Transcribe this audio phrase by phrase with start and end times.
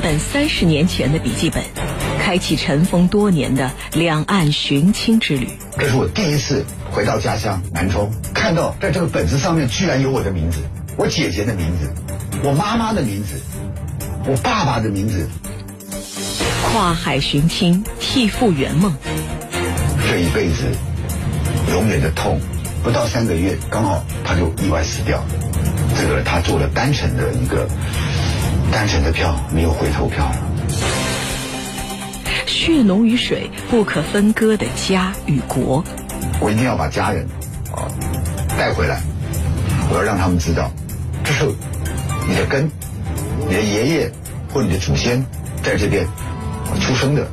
[0.00, 1.62] 本三十年前的笔记本，
[2.18, 5.48] 开启尘封多年的两岸寻亲之旅。
[5.78, 10.60] 这是我第一次回到家乡南充，看到在这个本子上面居然有我的名字，
[10.96, 11.92] 我姐姐的名字，
[12.42, 13.40] 我妈妈的名字，
[14.26, 15.28] 我爸爸的名字。
[16.62, 18.94] 跨海寻亲，替父圆梦。
[20.08, 20.64] 这一辈子
[21.72, 22.40] 永远的痛，
[22.82, 25.22] 不到三个月，刚好他就意外死掉。
[25.98, 27.68] 这个他做了单程的一个
[28.72, 30.30] 单程的票，没有回头票。
[32.46, 35.82] 血浓于水，不可分割的家与国。
[36.40, 37.26] 我一定要把家人
[37.72, 37.90] 啊
[38.56, 39.00] 带回来，
[39.90, 40.70] 我要让他们知道，
[41.24, 41.44] 这是
[42.28, 42.70] 你的根，
[43.48, 44.12] 你的爷爷
[44.52, 45.24] 或你的祖先
[45.62, 46.06] 在这边
[46.80, 47.26] 出生的。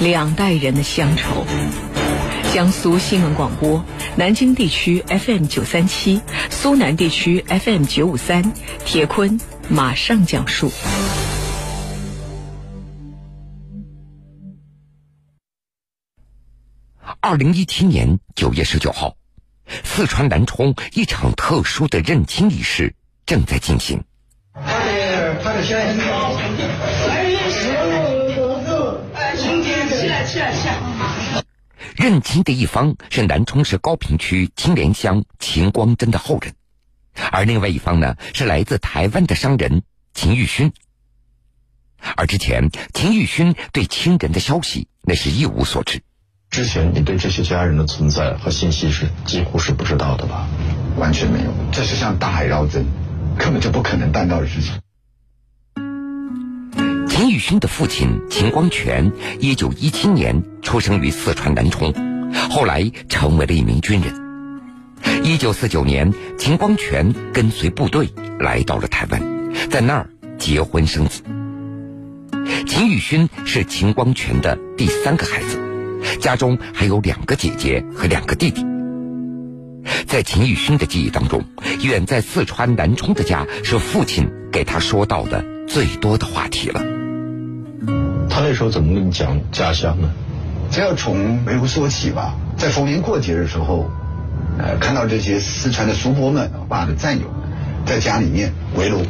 [0.00, 1.44] 两代人的乡愁。
[2.52, 3.82] 江苏新闻广播，
[4.14, 6.20] 南京地区 FM 九三七，
[6.62, 8.52] 苏南地区 FM 九五三，
[8.84, 9.36] 铁坤
[9.68, 10.70] 马上讲述。
[17.18, 19.16] 二零一七年九月十九号，
[19.82, 22.94] 四川南充一场特殊的认亲仪式
[23.26, 24.00] 正在进行。
[32.02, 36.52] 认亲的一方是南充市高坪区青莲乡秦光珍的后人，
[37.30, 40.72] 而另外一方呢是来自台湾的商人秦玉勋。
[42.16, 46.02] 而之前秦玉勋对亲人的消息那是一无所知。
[46.50, 50.48] 之前你对这些家人的存在和信息是几乎是不知道的吧？
[50.96, 52.84] 完全没有，这是像大海捞针，
[53.38, 54.72] 根本就不可能办到的事情
[57.22, 61.94] 秦宇勋的父亲秦光全，一九一七年出生于四川南充，
[62.50, 65.22] 后来成为了一名军人。
[65.22, 68.08] 一九四九年，秦光全跟随部队
[68.40, 69.22] 来到了台湾，
[69.70, 71.22] 在那儿结婚生子。
[72.66, 75.60] 秦宇勋是秦光全的第三个孩子。
[76.18, 78.66] 家中还有两个姐姐和两个弟弟。
[80.08, 81.44] 在秦宇勋的记忆当中，
[81.84, 86.82] 远在四川南充的家是父亲给他说到的最多的话题了。
[88.32, 90.08] 他那时候怎么跟你讲家乡呢？
[90.70, 92.34] 这要从围炉说起吧。
[92.56, 93.90] 在逢年过节的时候，
[94.58, 97.26] 呃，看到这些四川的叔伯们、我爸的战友，
[97.84, 99.02] 在家里面围炉，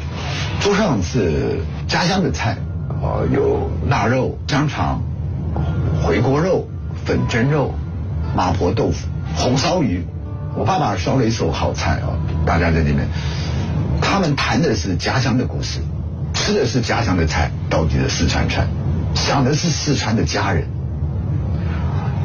[0.60, 2.56] 桌上是家乡的菜，
[3.00, 5.00] 啊，有腊肉、香肠、
[6.03, 6.69] 回锅肉。
[7.04, 7.75] 粉蒸肉、
[8.37, 10.06] 麻婆豆腐、红烧鱼，
[10.54, 12.15] 我爸爸烧了一手好菜啊！
[12.47, 13.09] 大家在里面，
[14.00, 15.81] 他们谈的是家乡的故事，
[16.33, 18.69] 吃的是家乡的菜，到底的四川菜，
[19.15, 20.67] 想的是四川的家人。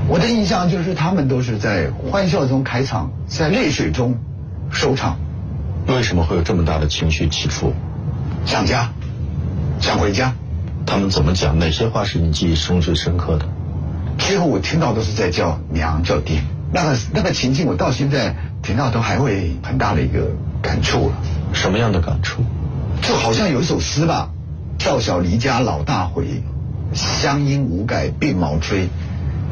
[0.10, 4.18] 我的印象就是他们都是在欢笑中开场，在泪水中
[4.72, 5.18] 收场。
[5.88, 7.74] 为什么会有这么大的情绪起伏？
[8.46, 8.90] 想家，
[9.80, 10.34] 想回家。
[10.86, 11.60] 他们怎么讲？
[11.60, 13.46] 哪些话是你记忆中最深刻的？
[14.18, 20.32] 最后我听到都是在叫娘叫爹，那个那个情境我到现在听到都还会很大的一个
[20.62, 21.16] 感触了。
[21.54, 22.42] 什么样的感触？
[23.02, 24.30] 就好像有一首诗吧，
[24.80, 26.42] 少小离家老大回，
[26.94, 28.88] 乡音无改鬓毛衰。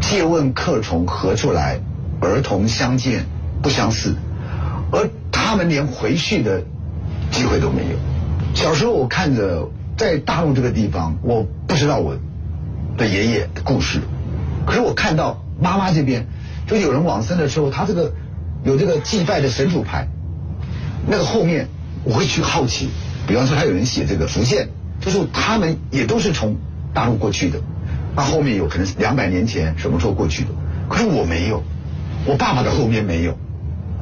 [0.01, 1.79] 借问客从何处来？
[2.21, 3.25] 儿童相见
[3.61, 4.15] 不相识。
[4.91, 6.63] 而他们连回去的
[7.31, 7.97] 机会都没有。
[8.53, 12.15] 小时候我看着在大陆这个地方，我不知道我
[12.97, 13.99] 的爷爷的故事。
[14.65, 16.27] 可是我看到妈妈这边，
[16.67, 18.13] 就有人往生的时候，他这个
[18.63, 20.07] 有这个祭拜的神主牌，
[21.07, 21.67] 那个后面
[22.03, 22.89] 我会去好奇，
[23.27, 24.69] 比方说他有人写这个福建，
[25.01, 26.55] 就是他们也都是从
[26.95, 27.59] 大陆过去的，
[28.15, 30.49] 那后面有可能是两百年前什么时候过去的，
[30.89, 31.61] 可是我没有，
[32.25, 33.37] 我爸爸的后面没有，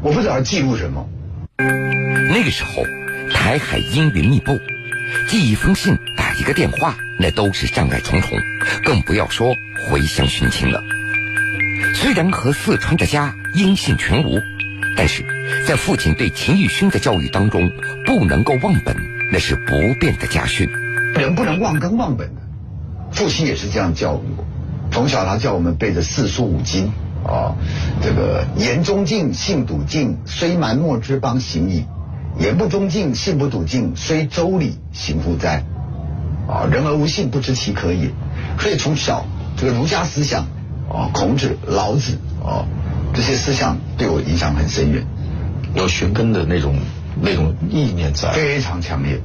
[0.02, 1.10] 我不知道记录什么。
[1.58, 2.84] 那个时候
[3.34, 4.58] 台海阴云密布，
[5.28, 8.30] 寄一封信、打一个电话，那都是障碍重重，
[8.86, 9.54] 更不要说。
[9.90, 10.82] 回乡寻亲了。
[11.94, 14.40] 虽然和四川的家音信全无，
[14.96, 15.26] 但是
[15.68, 17.70] 在父亲对秦玉勋的教育当中，
[18.06, 18.96] 不能够忘本，
[19.30, 20.70] 那是不变的家训。
[21.16, 22.42] 人不能忘根忘本的，
[23.14, 24.44] 父亲也是这样教育我。
[24.92, 26.92] 从小他叫我们背着四书五经
[27.26, 27.56] 啊，
[28.02, 31.86] 这个言中敬，信笃敬，虽蛮莫之邦行矣；
[32.38, 35.64] 言不中敬，信不笃敬，虽周礼行乎哉？
[36.48, 38.12] 啊，人而无信，不知其可也。
[38.60, 39.26] 所以从小。
[39.56, 40.48] 这个儒家思想，
[40.90, 42.66] 啊，孔子、老子，啊，
[43.14, 45.06] 这些思想对我影响很深远，
[45.76, 46.76] 有寻根的那种
[47.22, 49.22] 那种意念在，非常强烈。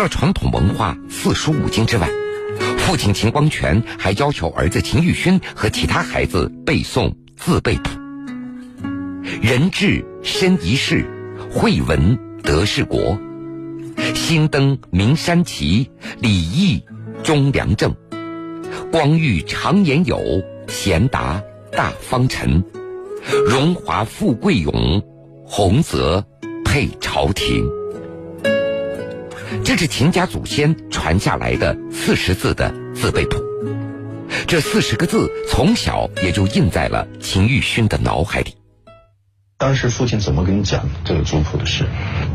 [0.00, 2.08] 除了传统文化四书五经之外，
[2.78, 7.90] 父亲秦光全还要求儿子秦玉勋和其他孩子背诵字辈谱。
[9.42, 11.04] 人至身一世，
[11.52, 13.18] 惠文德是国。
[14.14, 16.82] 新登名山奇，礼义
[17.22, 17.94] 忠良正，
[18.90, 20.18] 光裕常言有，
[20.66, 21.42] 贤达
[21.72, 22.64] 大方臣，
[23.46, 25.02] 荣华富贵永，
[25.44, 26.24] 洪泽
[26.64, 27.79] 配朝廷。
[29.64, 33.42] 这是秦家祖先传下来的四十字的字辈谱，
[34.46, 38.54] 这四十个字从小也就印在了秦玉勋的脑海里。
[39.58, 41.84] 当时父亲怎么跟你讲这个族谱的事？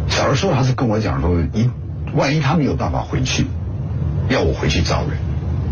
[0.10, 1.70] 小时候他是跟我讲说，一
[2.14, 3.48] 万一他没有办法回去，
[4.30, 5.18] 要我回去找人，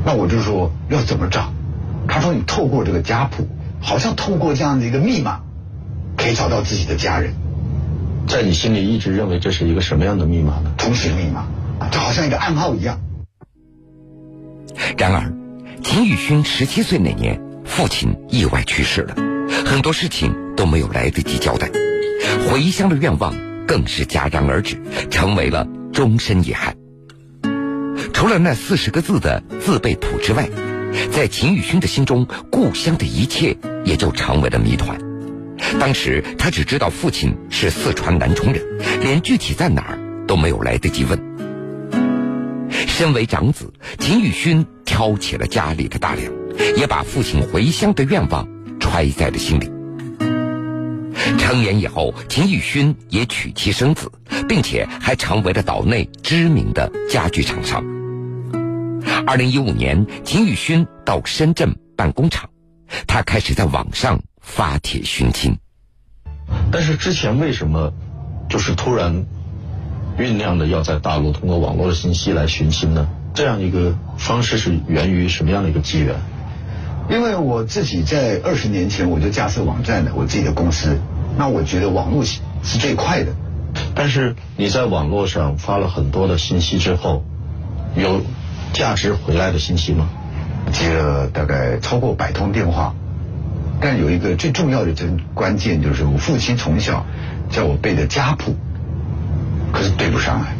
[0.05, 1.53] 那我就说要怎么找？
[2.07, 3.47] 他说你透过这个家谱，
[3.81, 5.41] 好像透过这样的一个密码，
[6.17, 7.35] 可以找到自己的家人。
[8.27, 10.73] 在你心里一直认为这是一个什么样的密码呢？
[10.77, 11.47] 通行密码，
[11.91, 12.99] 就好像一个暗号一样。
[14.97, 15.31] 然而，
[15.83, 19.15] 秦宇勋十七岁那年，父亲意外去世了，
[19.65, 21.69] 很多事情都没有来得及交代，
[22.47, 23.33] 回乡的愿望
[23.67, 24.81] 更是戛然而止，
[25.11, 26.75] 成为了终身遗憾。
[28.13, 30.49] 除了那四十个字的自备谱之外，
[31.11, 34.97] 在秦宇勋的心中，故乡的一切也就成为了谜团。
[35.79, 38.61] 当时他只知道父亲是四川南充人，
[39.01, 41.19] 连具体在哪儿都没有来得及问。
[42.87, 46.31] 身为长子，秦宇勋挑起了家里的大梁，
[46.77, 48.47] 也把父亲回乡的愿望
[48.79, 49.71] 揣在了心里。
[51.39, 54.11] 成年以后，秦宇勋也娶妻生子，
[54.47, 57.83] 并且还成为了岛内知名的家具厂商。
[59.25, 62.49] 二零一五年，秦宇勋到深圳办工厂，
[63.07, 65.57] 他开始在网上发帖寻亲。
[66.71, 67.91] 但是之前为什么
[68.49, 69.25] 就是突然
[70.19, 73.07] 酝酿的要在大陆通过网络的信息来寻亲呢？
[73.33, 76.15] 这样一个方式是源于什么样的一个机缘？
[77.09, 80.99] 因为我自己在二十年前我就架设网站的，我自己的公司，
[81.37, 82.41] 那我觉得网络是
[82.79, 83.33] 最快的。
[83.95, 87.23] 但是你在网络上发了很多的信息之后，
[87.95, 88.21] 有
[88.73, 90.09] 价值回来的信息吗？
[90.71, 92.93] 接了大概超过百通电话。
[93.83, 97.05] 但有一个最重要的真关键，就是我父亲从小
[97.49, 98.55] 叫我背的家谱，
[99.73, 100.55] 可是对不上来。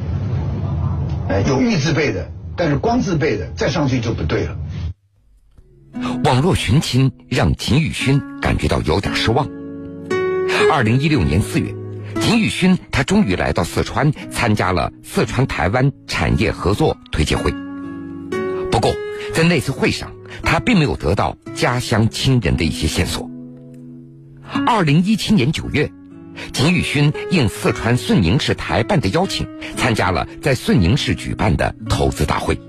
[1.30, 4.58] 哎，有玉字背的，但是光字背的再上去就不对了。
[6.26, 9.48] 网络寻亲让秦宇勋感觉到有点失望。
[10.70, 11.74] 二零一六年四月，
[12.20, 17.54] 秦宇勋他终于来到四川，参加了四川台湾产业合作推介会。
[18.70, 18.92] 不过，
[19.34, 23.30] 在那次会上，他并没有得到家乡亲人的一些线索。
[24.66, 25.92] 二零一七年九月，
[26.52, 29.48] 秦宇勋应四川遂宁市台办的邀请，
[29.78, 32.60] 参加了在遂宁市举办的投资大会。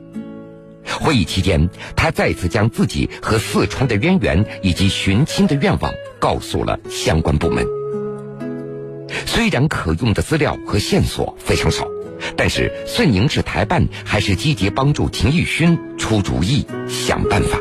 [0.87, 7.65] 会议期间，他再次将自己和四川的渊源以及寻亲的愿望告诉了相关部门。
[9.27, 11.87] 虽然可用的资料和线索非常少。
[12.37, 17.59] 但是顺宁市台办还是积极帮助秦玉勋出主意、想办法。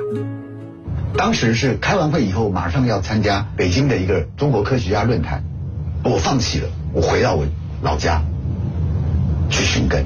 [1.16, 5.44] 当时是开完会以后，马上要参加北京的一个中国科学家论坛，
[6.04, 7.46] 我放弃了，我回到我
[7.82, 8.22] 老家
[9.50, 10.06] 去寻根，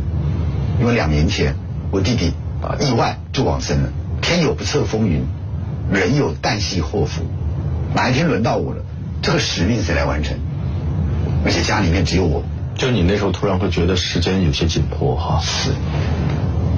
[0.81, 1.55] 因为两年前
[1.91, 3.89] 我弟弟啊意外就往生了。
[4.21, 5.23] 天有不测风云，
[5.91, 7.21] 人有旦夕祸福，
[7.95, 8.83] 哪一天轮到我了，
[9.21, 10.37] 这个使命谁来完成？
[11.45, 12.43] 而且家里面只有我。
[12.77, 15.71] 就你那时候突然会觉得时间有些紧迫哈，是，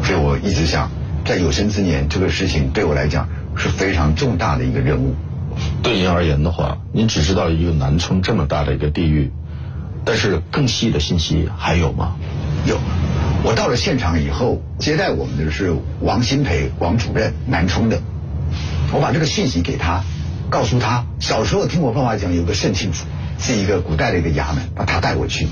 [0.01, 0.89] 所以我一直想，
[1.25, 5.13] 在有生之年，这个事情对我来讲是非常重大的一个任务。
[5.83, 9.29] 对您而言的话，您只知道一个南充这么大的一个地域，
[10.05, 12.15] 但是更细的信息还有吗？
[12.65, 12.79] 有，
[13.43, 17.99] 我到了现场以后，接待我们的是王新培王主任，南充的。
[18.93, 20.01] 我把这个信息给他，
[20.49, 23.05] 告诉他，小时候听我爸爸讲，有个圣庆府
[23.39, 25.47] 是一个古代的一个衙门，把他带我去。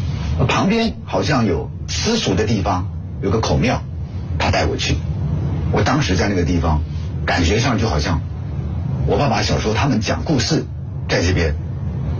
[0.47, 2.87] 旁边好像有私塾的地方，
[3.21, 3.81] 有个孔庙，
[4.37, 4.97] 他带我去。
[5.71, 6.83] 我当时在那个地方，
[7.25, 8.21] 感觉上就好像
[9.07, 10.65] 我爸爸小时候他们讲故事，
[11.09, 11.55] 在这边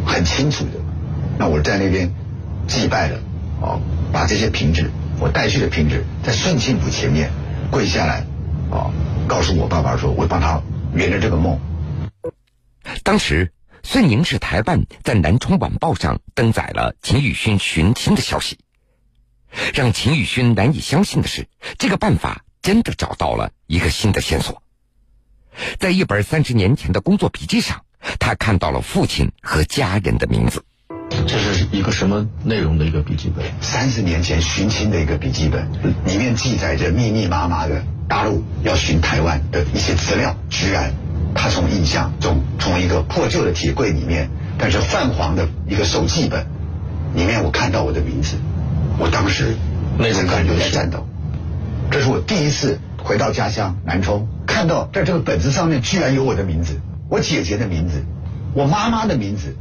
[0.05, 0.79] 很清楚的。
[1.37, 2.11] 那我在那边
[2.67, 3.19] 祭拜了，
[3.61, 3.79] 哦，
[4.11, 7.29] 把这些瓶子，我带去的瓶子，在顺庆府前面
[7.69, 8.25] 跪下来，
[8.71, 8.91] 哦，
[9.27, 10.61] 告诉我爸爸说，我帮他
[10.93, 11.59] 圆了这个梦。
[13.03, 13.51] 当时。
[13.89, 18.59] 顺宁市台办在《南充晚报》上登载了秦宇勋寻亲的消息，
[19.73, 24.61] 让秦宇勋难以相信的是，这个办法真的找到了一个新的线索。
[25.79, 27.85] 在一本三十年前的工作笔记上，
[28.19, 30.65] 他看到了父亲和家人的名字。
[31.25, 33.45] 这是一个什么内容的一个笔记本？
[33.61, 35.65] 三十年前寻亲的一个笔记本，
[36.05, 40.93] 里面记载着密密麻麻的大陆要寻台湾的一些资料，居然。
[41.35, 46.45] 他从印象中，从一个破旧的铁柜里面，但是泛黄的一个手记本
[47.15, 48.37] 里面，我看到我的名字。
[48.99, 49.55] 我当时
[49.99, 51.07] 那种感觉在颤抖。
[51.91, 56.79] 这是我第一次回到家乡南充，看到在这个本子上面居然有我的名字，
[57.09, 58.03] 我姐姐的名字，
[58.53, 59.55] 我妈妈的名字，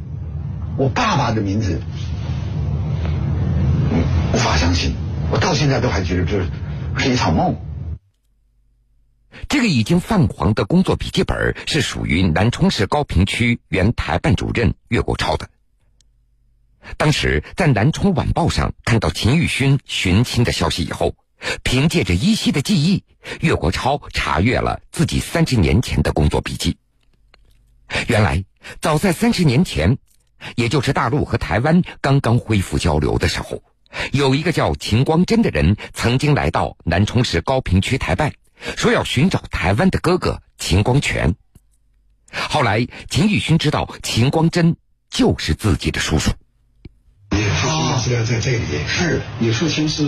[0.76, 1.80] 我爸爸的名字，
[4.32, 4.94] 无法相信。
[5.30, 6.40] 我到现在都还觉得这
[6.96, 7.56] 是一场梦。
[9.48, 15.48] 这个已经泛黄的工作笔记本是属于南充市高平区原台办主任岳国超的。
[16.96, 21.14] 当时在南充晚报上看到秦玉勋寻亲的消息以后，
[21.62, 23.04] 凭借着依稀的记忆，
[23.40, 26.76] 岳国超查阅了自己三十年前的工作笔记。
[28.08, 28.44] 原来，
[28.80, 29.98] 早在三十年前，
[30.54, 33.62] 也就是大陆和台湾刚刚恢复交流的时候。
[34.12, 38.32] 有一个叫秦光真的人，曾经来到南充市高平区台办，
[38.76, 41.34] 说要寻找台湾的哥哥秦光全。
[42.30, 44.76] 后来秦玉勋知道秦光真
[45.10, 46.32] 就是自己的叔叔。
[47.30, 50.04] 你父亲资料在这里，是你父亲是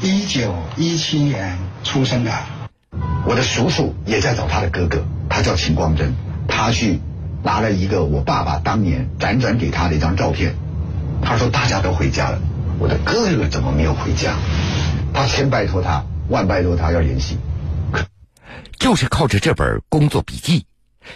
[0.00, 2.32] 一九一七年出生的，
[3.24, 6.14] 我的叔叔也在找他的哥哥，他叫秦光真，
[6.48, 7.00] 他去
[7.42, 10.56] 拿了一个我爸爸当年辗转给他的一张照片，
[11.22, 12.40] 他说大家都回家了。
[12.78, 14.34] 我的哥哥怎么没有回家？
[15.14, 17.38] 他千拜托他，万拜托他要联系。
[18.78, 20.66] 就是靠着这本工作笔记，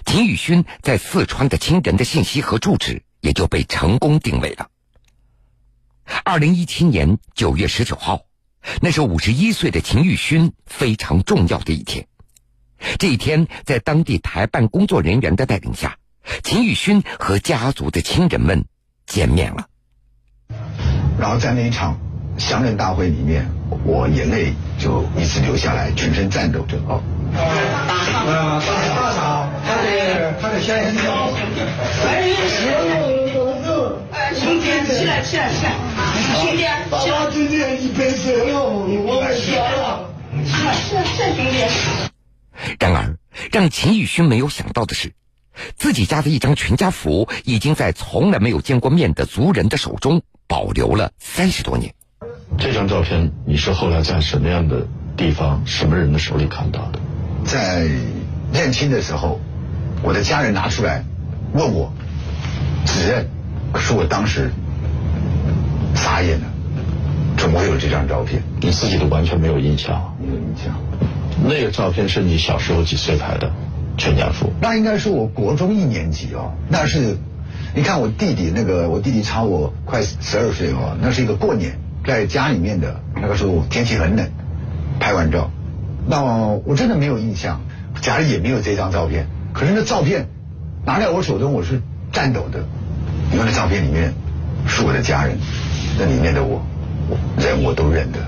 [0.04, 4.68] 秦宇勋在四川的亲人的信息和住址也就被成功定位了。
[6.24, 8.22] 二零一七年九月十九号，
[8.80, 12.06] 那是五十一岁的秦玉勋非常重要的一天。
[12.98, 15.98] 这一天，在当地台办工作人员的带领下，
[16.42, 18.64] 秦玉勋和家族的亲人们
[19.06, 19.68] 见面了。
[21.18, 21.98] 然后在那一场
[22.38, 23.46] 相认大会里面，
[23.84, 27.02] 我眼泪就一直流下来，全身颤抖着哦。
[27.36, 28.62] 啊，
[28.96, 29.88] 大嫂，他的
[30.40, 31.04] 他的先生，
[32.04, 32.68] 来一起，
[34.38, 35.68] 兄弟，起来起来起来，
[36.36, 36.62] 兄弟，
[37.02, 40.10] 起来，今天一辈子了，我来了，
[40.44, 41.58] 起来起来起来，兄弟。
[42.78, 43.16] 然而，
[43.52, 45.12] 让秦玉勋没有想到的是，
[45.76, 50.22] 自己家的一张全家福已经在从来没有见过面的族人的手中。
[50.50, 51.94] 保留了三十多年。
[52.58, 54.84] 这张照片你是后来在什么样的
[55.16, 56.98] 地方、什么人的手里看到的？
[57.50, 57.84] 在
[58.52, 59.40] 认亲的时候，
[60.04, 61.04] 我的家人拿出来
[61.52, 61.92] 问我
[62.86, 63.26] 指认，
[63.72, 64.52] 可是我当时
[65.96, 66.46] 傻眼了，
[67.36, 68.40] 怎么会有这张照片？
[68.60, 70.16] 你自己都完全没有印象？
[70.20, 70.72] 没有印象。
[71.42, 73.50] 那个照片是你小时候几岁拍的？
[73.96, 74.52] 全家福？
[74.60, 77.16] 那应该是我国中一年级哦，那是。
[77.72, 84.28] 你看我弟弟那个，我弟弟差我快十二岁哦，那是一个过年在家里面的那个时候天气很冷，
[84.98, 85.50] 拍完照，
[86.06, 86.22] 那
[86.64, 87.60] 我真的没有印象，
[88.00, 89.26] 家里也没有这张照片。
[89.52, 90.28] 可是那照片
[90.84, 91.80] 拿在我手中，我是
[92.12, 92.64] 颤抖的，
[93.32, 94.14] 因为那照片里面
[94.66, 95.38] 是我的家人，
[95.98, 96.62] 那里面的我
[97.38, 98.18] 人我都认得，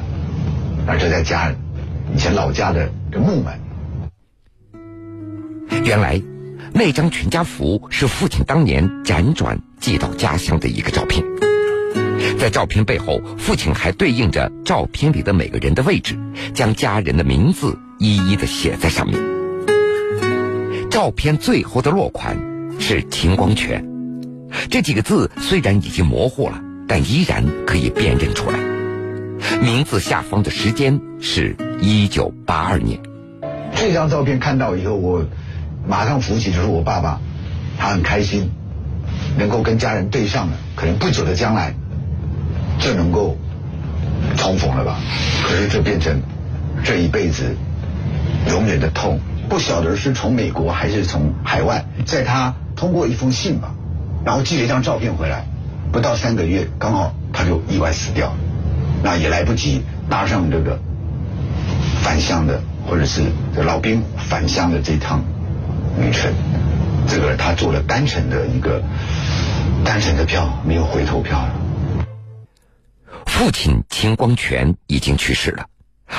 [0.86, 1.56] 而且在家人
[2.14, 3.58] 以前老家的这木门，
[5.84, 6.20] 原来。
[6.74, 11.21] 那张全家福是父亲当年辗转寄到家乡的一个照片，
[12.42, 16.18] 在照片背后，父亲还对应着照片里的每个人的位置，
[16.52, 19.16] 将家人的名字一一的写在上面。
[20.90, 22.36] 照片最后的落款
[22.80, 23.86] 是秦光全，
[24.68, 28.58] 这几个字虽然已经模糊了，但依然可以辨认出来。
[29.60, 32.98] 名字下方的时间是一九八二年。
[33.76, 35.24] 这张照片看到以后，我。
[35.86, 37.20] 马上扶起，就是我爸爸，
[37.78, 38.50] 他很开心，
[39.38, 41.74] 能够跟家人对上了，可能不久的将来
[42.82, 43.36] 就能够
[44.36, 44.98] 重逢了吧。
[45.46, 46.20] 可是这变成
[46.84, 47.56] 这一辈子
[48.50, 49.20] 永远的痛。
[49.48, 53.74] 不晓得是从美国还是从海外，在他通过一封信吧，
[54.24, 55.44] 然后寄了一张照片回来，
[55.92, 58.32] 不到三个月，刚好他就意外死掉，
[59.02, 60.78] 那也来不及搭上这个
[62.00, 63.24] 返乡的，或者是
[63.62, 65.22] 老兵返乡的这趟。
[66.00, 66.32] 旅程，
[67.06, 68.80] 这个他做了单程的一个
[69.84, 71.46] 单程的票，没有回头票。
[73.32, 75.64] 父亲秦光全已经去世了，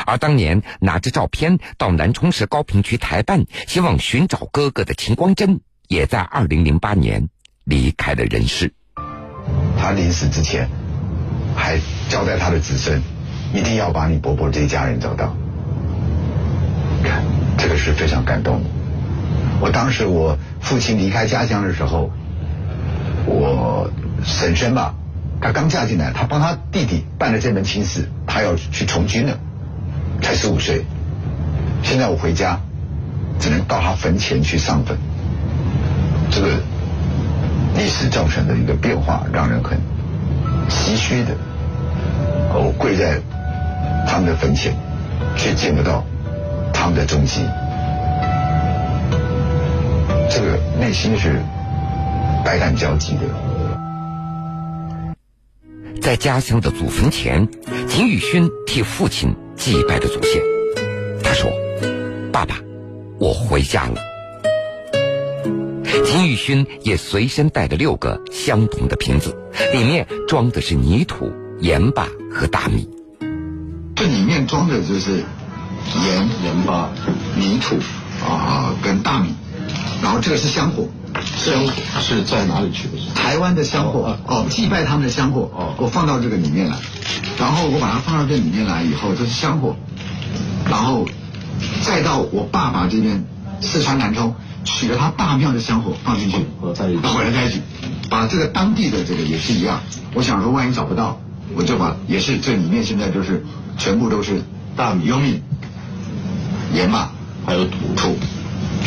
[0.08, 7.30] 而当年拿着照片到南充市高坪区台办，希望寻找哥哥的秦光真，也在二零零八年
[7.66, 8.74] 离开了人世。
[9.78, 10.68] 他临死之前，
[11.56, 11.80] 还
[12.10, 13.02] 交代他的子孙，
[13.54, 15.34] 一定要把你伯伯这一家人找到。
[17.04, 17.24] 看，
[17.60, 18.62] 这个是非常感动。
[19.62, 22.12] 我当时我父亲离开家乡的时候，
[23.28, 23.90] 我
[24.26, 24.96] 婶婶吧，
[25.44, 29.38] 她刚嫁进来，她帮她弟弟办了这门亲事，她要去从军了，
[30.22, 30.86] 才十五岁。
[31.84, 32.62] 现在我回家，
[33.42, 34.98] 只能到她坟前去上坟。
[36.32, 36.48] 这个
[37.76, 39.78] 历史造成的一个变化，让人很
[40.70, 41.36] 唏嘘的。
[42.54, 43.20] 我跪在
[44.08, 44.74] 他们的坟前，
[45.36, 46.06] 却见不到
[46.72, 47.42] 他们的踪迹。
[50.30, 51.42] 这个内心是
[52.46, 53.53] 百感交集的。
[56.04, 57.48] 在家乡的祖坟前，
[57.88, 60.44] 秦宇勋替父亲祭拜着祖先。
[61.24, 61.50] 他说
[62.30, 62.58] ：“爸爸，
[63.20, 64.02] 我回家了。”
[66.06, 69.34] 秦宇勋也随身带着六个相同的瓶子，
[69.72, 71.32] 里面装的是泥土、
[71.62, 72.86] 盐巴和大米。
[73.96, 76.92] 这里面装的就是盐、盐巴、
[77.38, 77.78] 泥土
[78.28, 79.34] 啊，跟大米。
[80.04, 80.86] 然后这个是香火，
[81.38, 82.98] 香火是在哪里取的？
[83.16, 86.78] 台湾的香火哦，祭拜他们的香火哦，我放到这个里面来。
[87.40, 89.78] 然后我把它放到这里面来以后，这是香火。
[90.70, 91.08] 然后
[91.82, 93.24] 再到我爸爸这边，
[93.62, 97.62] 四川南充取了他大庙的香火放进去，合在一起，混在一起，
[98.10, 99.82] 把这个当地的这个也是一样。
[100.14, 101.18] 我想说，万一找不到，
[101.56, 103.46] 我就把也是这里面现在就是
[103.78, 104.42] 全部都是
[104.76, 105.42] 大米、油米、
[106.74, 107.10] 盐巴，
[107.46, 108.18] 还有土土，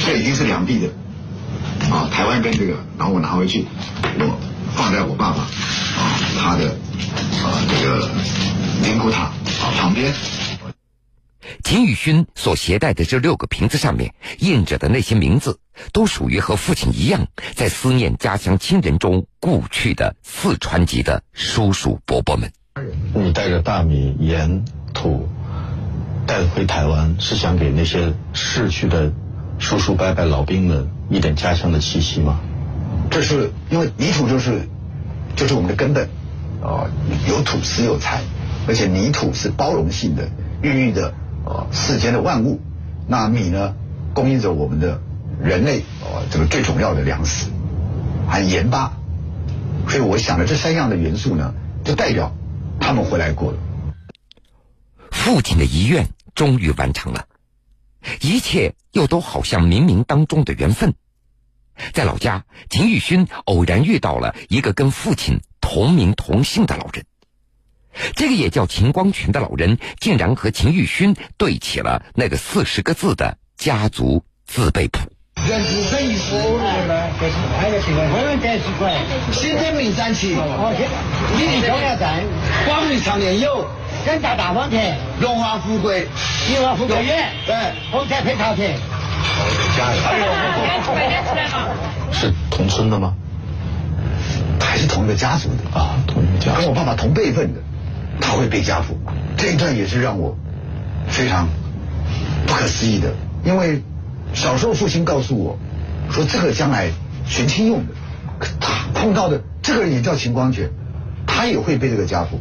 [0.05, 0.89] 这已经是两地的。
[1.91, 3.65] 啊，台湾跟这个，然后我拿回去，
[4.19, 4.39] 我
[4.75, 8.11] 放在我爸爸啊他的啊这个
[8.83, 10.13] 灵骨塔啊旁边。
[11.63, 15.61] 秦宇勋所携带的这六个瓶子上面印着的那些名字，
[15.93, 22.53] 都属于和父亲一样，在思念家乡亲人中故去的四川籍的叔叔伯伯们。
[23.15, 25.29] 你带着大米、盐、土
[26.27, 29.13] 带回台湾，是想给那些逝去的
[29.59, 32.41] 叔叔伯伯老兵们一点家乡的气息吗？
[33.11, 34.69] 这是因为泥土就是
[35.37, 36.09] 就是我们的根本
[36.63, 36.91] 啊，
[37.29, 38.23] 有土死有财，
[38.67, 40.29] 而且泥土是包容性的，
[40.63, 41.15] 孕育的。
[41.47, 42.61] 啊，世间的万物，
[43.07, 43.73] 那米呢，
[44.13, 45.01] 供应着我们的
[45.41, 47.47] 人类啊，这个最重要的粮食，
[48.27, 48.93] 还有盐巴，
[49.87, 52.35] 所以我想的这三样的元素呢，就代表
[52.81, 53.59] 他们回来过了。
[55.13, 57.25] 父亲的遗愿终于完成了，
[58.21, 60.95] 一切又都好像冥冥当中的缘分。
[61.93, 67.05] 在老家，秦玉勋偶然遇到了一个跟父亲同名同姓的老人。
[68.15, 75.01] 这个也叫秦光全的老人，竟然和秦玉勋对起了那个四十个字的家族字辈谱。
[75.49, 76.31] 原子生意是
[77.21, 78.09] 这是哪个情况？
[78.11, 78.91] 我们这是管
[79.33, 82.25] 新生命展旗，李立交流站，
[82.65, 83.69] 光明长年有，
[84.07, 86.07] 更大大方田，荣华富贵，
[86.55, 87.57] 荣华富贵远，对，
[87.91, 88.79] 红彩配套田。
[89.77, 90.01] 加油！
[92.13, 93.15] 是同村的吗？
[94.61, 95.97] 还是同一个家族的啊？
[96.07, 97.61] 同一个家，跟我爸爸同辈分的。
[98.21, 98.97] 他会背家谱，
[99.37, 100.39] 这一段也是让我
[101.09, 101.49] 非常
[102.47, 103.13] 不可思议的。
[103.45, 103.83] 因为
[104.35, 105.59] 小时候父亲告诉我，
[106.13, 106.91] 说这个将来
[107.27, 107.95] 寻亲用的，
[108.61, 110.71] 他碰到的这个人也叫秦光全，
[111.27, 112.41] 他也会背这个家谱。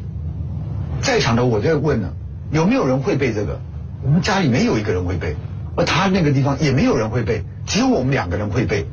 [1.02, 2.14] 在场的我在问呢，
[2.52, 3.60] 有没有人会背这个？
[4.04, 5.36] 我们家里没有一个人会背，
[5.76, 8.86] 而他那个地方也没有人会背，只有我们两个人会背。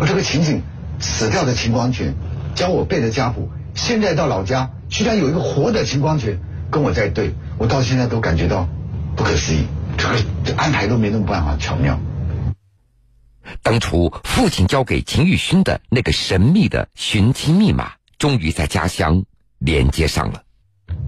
[0.00, 0.62] 而这个情景，
[0.98, 2.14] 死掉的秦光权
[2.54, 4.70] 教我背的家谱，现在到老家。
[4.88, 8.68] 居然有一个活的秦光权跟我在对，我到现在都感觉到
[9.14, 11.96] 不可思议，这个这安排都没那么办法巧妙。
[13.62, 19.24] 当初父亲交给秦玉勋的那个神秘的寻亲密码，终于在家乡
[19.58, 20.42] 连接上了。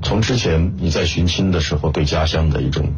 [0.02, 2.92] 从之前你在寻亲的时候对家乡的一种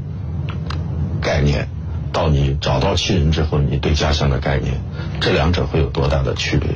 [1.21, 1.69] 概念，
[2.13, 4.75] 到你找到亲人之后你对家乡的概念，
[5.21, 6.71] 这两者会有多大的区别？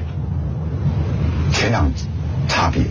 [1.53, 1.87] 天壤
[2.47, 2.83] 差别。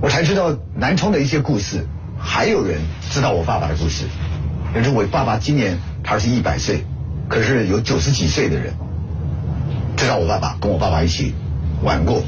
[0.00, 1.86] 我才知道南充的一些故事，
[2.18, 2.80] 还有人
[3.10, 4.04] 知道我爸爸的故事。
[4.72, 6.84] 可是我爸爸今年他是一百岁，
[7.28, 8.74] 可是有九十几岁的人
[9.96, 11.34] 知道我爸爸，跟我爸爸一起
[11.82, 12.22] 玩过。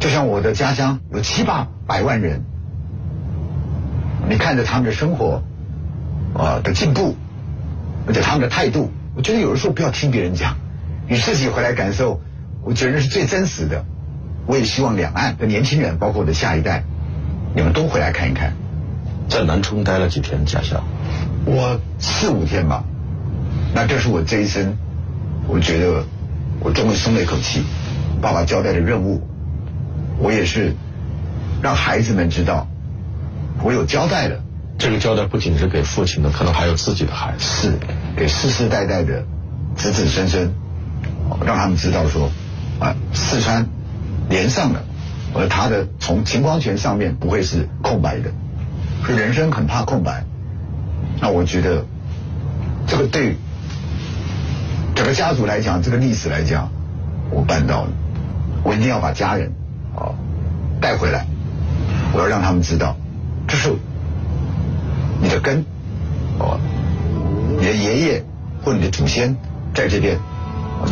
[0.00, 2.44] 就像我的家乡有七八百万人，
[4.28, 5.42] 你看着他们的生活
[6.34, 7.16] 啊的进步，
[8.06, 10.56] 而且他们的态度，我觉得有的时候不要听别人讲，
[11.08, 12.20] 你自己回来感受，
[12.62, 13.84] 我觉得是最真实的。
[14.46, 16.84] 我也希望两岸的年轻人，包括我的下一代。
[17.54, 18.52] 你们都回来看一看，
[19.28, 20.44] 在南充待了几天？
[20.44, 20.84] 家乡，
[21.46, 22.84] 我四五天吧。
[23.74, 24.76] 那这是我这一生，
[25.46, 26.04] 我觉得
[26.60, 27.62] 我终于松了一口气。
[28.20, 29.22] 爸爸交代的任务，
[30.18, 30.74] 我也是
[31.62, 32.66] 让孩子们知道，
[33.62, 34.40] 我有交代的。
[34.78, 37.72] 这个交代不仅是给父亲的，可能还有自己的孩子，是
[38.16, 39.24] 给世世代代的
[39.74, 40.54] 子子孙孙，
[41.44, 42.30] 让他们知道说，
[42.78, 43.66] 啊，四川
[44.28, 44.84] 连上了。
[45.34, 48.30] 而他的从秦光权上面不会是空白的，
[49.04, 50.24] 所以人生很怕空白。
[51.20, 51.84] 那我觉得
[52.86, 53.36] 这个对
[54.94, 56.70] 整个家族来讲，这个历史来讲，
[57.30, 57.90] 我办到了。
[58.62, 59.52] 我一定要把家人
[59.96, 60.14] 啊
[60.80, 61.26] 带回来，
[62.12, 62.96] 我要让他们知道，
[63.48, 63.74] 这是
[65.20, 65.64] 你的根，
[66.38, 66.60] 哦，
[67.58, 68.22] 你的爷爷
[68.62, 69.34] 或你的祖先
[69.74, 70.18] 在这边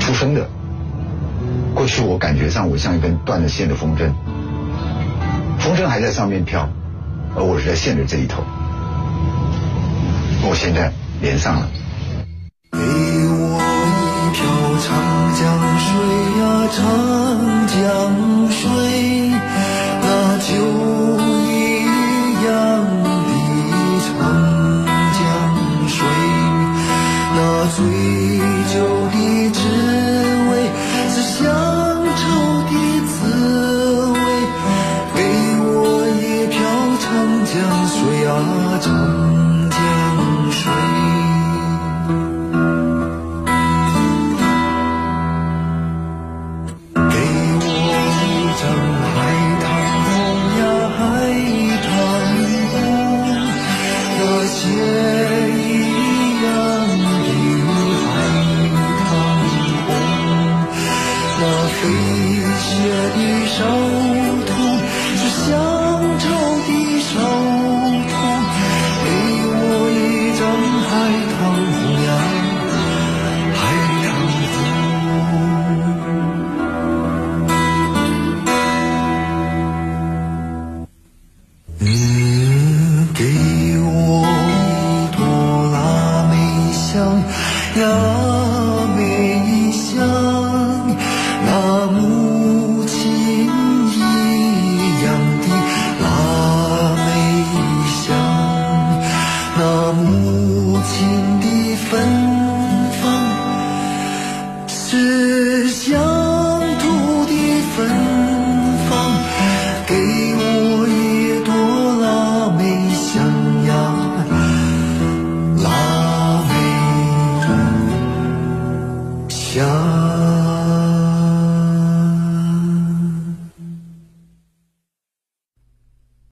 [0.01, 0.49] 出生的。
[1.75, 4.11] 过去我感觉上我像一根断了线的风筝，
[5.59, 6.67] 风筝还在上面飘，
[7.37, 8.43] 而我是在线的这一头。
[10.49, 10.91] 我现在
[11.21, 11.69] 连上了。
[12.73, 14.43] 给我一瓢
[14.81, 14.89] 长
[15.35, 15.45] 江
[15.79, 15.89] 水
[16.41, 17.77] 呀，长江
[18.51, 18.65] 水，